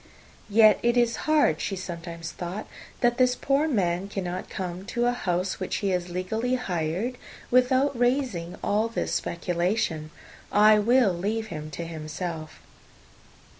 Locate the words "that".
3.01-3.19